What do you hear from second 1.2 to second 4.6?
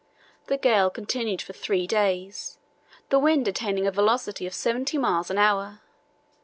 for three days, the wind attaining a velocity of